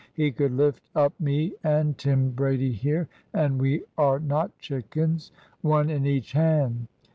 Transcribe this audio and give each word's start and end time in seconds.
He 0.15 0.31
could 0.31 0.53
lift 0.53 0.81
up 0.95 1.13
me 1.19 1.53
and 1.63 1.95
Tim 1.95 2.31
Brady 2.31 2.71
here 2.71 3.07
and 3.35 3.61
we 3.61 3.83
are 3.99 4.19
not 4.19 4.57
chickens 4.57 5.31
one 5.61 5.91
in 5.91 6.07
each 6.07 6.31
hand. 6.31 6.87